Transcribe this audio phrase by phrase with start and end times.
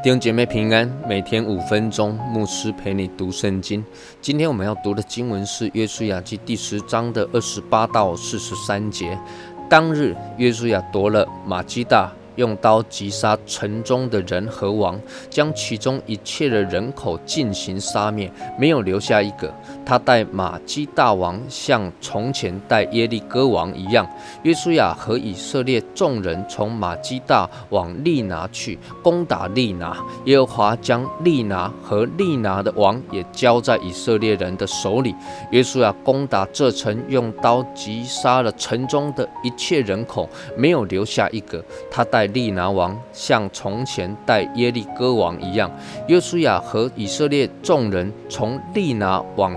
[0.00, 3.84] 弟兄姐妹平安，每天五分钟，牧师陪你读圣经。
[4.20, 9.18] 今天我们要读的经文是《约书亚记》第十章的二十八到四十三节。
[9.68, 12.12] 当日，约书亚夺了马基大。
[12.38, 14.98] 用刀击杀城中的人和王，
[15.28, 19.52] 将其中一切的人口进行杀灭，没有留下一个。
[19.84, 24.08] 他带马基大王像从前带耶利哥王一样。
[24.44, 29.96] 约书亚和以色列众人从马基大往利拿去，攻打利拿。
[30.26, 35.12] 耶和华将利拿和利拿的王也交在以色列人的手里。
[35.50, 41.60] 约书亚攻打这城，用刀击杀了城中的一切人口，没有留下一个。
[41.90, 42.27] 他带。
[42.28, 45.70] 利拿王像从前带耶利哥王一样，
[46.06, 49.54] 约书亚和以色列众人从利拿往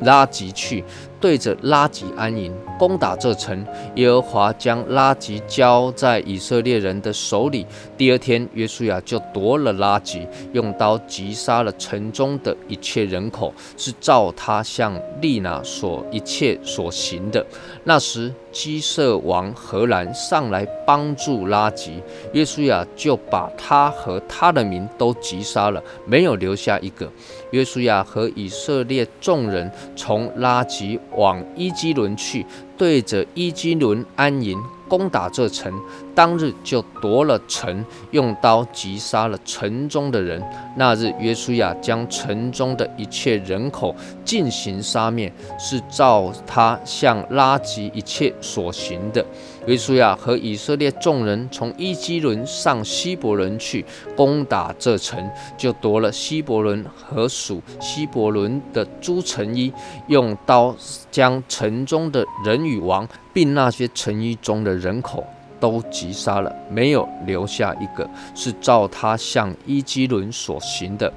[0.00, 0.84] 拉吉去。
[1.20, 3.64] 对着拉吉安营，攻打这城。
[3.96, 7.66] 耶和华将拉吉交在以色列人的手里。
[7.96, 17.44] 第二天，约书亚就夺了拉吉，用刀击杀了城中的一切人口，是照他向利拿所一切所行的。
[17.84, 27.06] 那时，基色王荷兰上来帮助拉吉，约书亚就把他和他的民都击杀了，没有留下一个。
[27.50, 30.98] 约书亚和以色列众人从拉吉。
[31.16, 32.44] 往伊基伦去，
[32.76, 34.58] 对着伊基伦安营，
[34.88, 35.72] 攻打这城。
[36.14, 40.42] 当日就夺了城，用刀击杀了城中的人。
[40.76, 43.94] 那日，约书亚将城中的一切人口
[44.24, 49.24] 进行杀灭，是照他向拉吉一切所行的。
[49.66, 53.84] 约书亚和以色列众人从伊基伦上希伯伦去
[54.16, 59.72] 攻打这城，就夺了希伯伦和属希伯伦的诸城邑，
[60.08, 60.74] 用刀
[61.10, 65.24] 将城中的人与王，并那些城邑中的人口。
[65.60, 71.12] 都击杀了，没有留下一个，是照他向伊基伦所行的，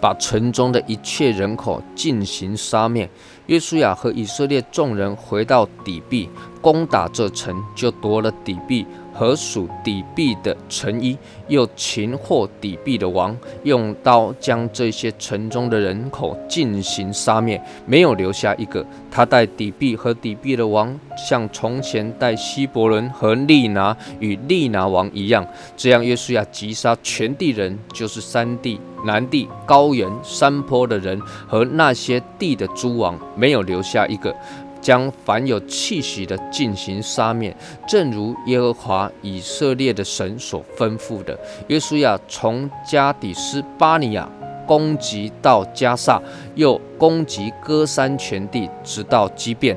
[0.00, 3.08] 把城中的一切人口进行杀灭。
[3.46, 6.28] 约书亚和以色列众人回到底壁，
[6.60, 8.86] 攻打这城，就夺了底壁。
[9.18, 11.18] 和属底壁的城邑，
[11.48, 18.86] 又擒获底壁的王，用刀将这些城中的人口进行杀灭，没有留下一个。
[19.10, 25.44] 他带底壁和底壁的王，像从前带希伯伦和利拿与利拿王一样。
[25.76, 34.32] 这样，约书亚击杀全地人，就是山地、南地、高原、山坡的人和那些地的诸王，没有留下一个。
[34.80, 37.54] 将凡有气息的进行杀灭，
[37.86, 41.38] 正如耶和华以色列的神所吩咐的。
[41.66, 44.28] 约书亚从加底斯巴尼亚
[44.66, 46.20] 攻击到加萨，
[46.54, 49.76] 又攻击哥山全地，直到基变。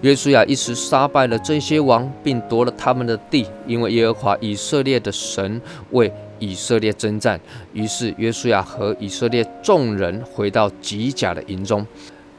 [0.00, 5.60] 约书亚一时杀败了这些王，并夺了他们的地，因为耶和华以色列的神
[5.92, 7.40] 为以色列征战。
[7.72, 11.86] 于是约书亚和以色列众人回到吉甲的营中。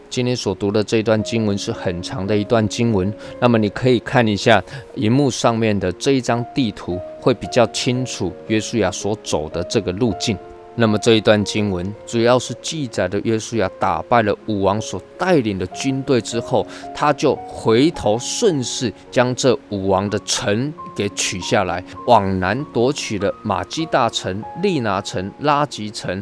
[0.10, 4.64] 今天所读的这段经文是很长的一段经文，那么你可以看一下
[4.96, 10.38] 荧幕上面的这一张地图，会比较清楚约书亚所走的这个路径。
[10.78, 26.22] 那么这一段经文主要是记载的约书亚打败了武王所带领的军队之后，他就回头顺势将这武王的城给取下来，往南夺取了马基大城、利拿城、拉吉城，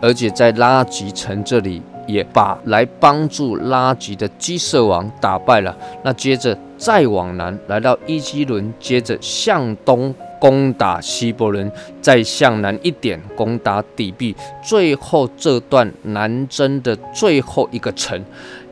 [0.00, 1.82] 而且在拉吉城这里。
[2.06, 5.76] 也把来帮助拉吉的基色王打败了。
[6.02, 11.70] 那接着再往南，来到伊基伦，接着向东攻打希伯伦，
[12.02, 14.36] 再向南一点攻打底壁。
[14.62, 18.22] 最后这段南征的最后一个城，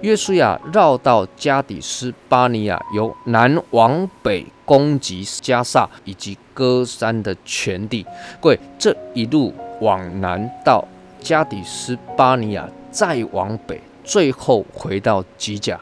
[0.03, 8.05] 约书亚绕到加底斯巴尼亚，由南往北攻击加萨以及歌山的全地。
[8.41, 10.87] 各位，这一路往南到
[11.21, 12.69] 加底斯巴尼亚。
[12.93, 15.81] 再往北，最后回到吉甲，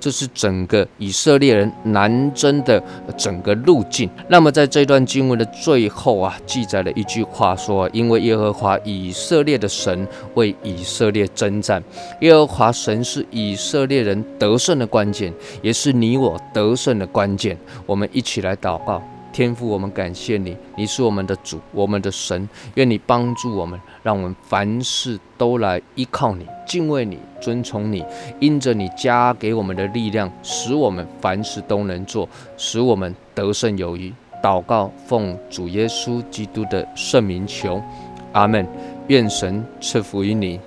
[0.00, 2.80] 这是整个以色列人南征的
[3.16, 4.08] 整个路径。
[4.28, 11.82] 那么，在这段经文的最后啊，记载了一句话说：“因为耶和华以色列的神为以色列征战，
[12.20, 19.02] 耶和华神是以色列人得胜的关键，也是你我得胜的关键。”我们一起来祷告。
[19.32, 22.48] 天父，我们感谢你，你是我们的主，我们的神。
[22.74, 28.04] 愿你帮助我们，让我们凡事都来依靠你，敬畏你，尊崇你，
[28.40, 34.12] 因着你加给我们的力量，使我们凡事都能做，使我们得胜有余。
[34.42, 37.82] 祷告，奉主耶稣基督的圣名求，
[38.32, 38.66] 阿门。
[39.08, 40.60] 愿神赐福于你。